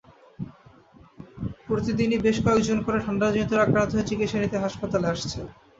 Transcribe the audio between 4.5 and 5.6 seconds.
হাসপাতালে আসছে।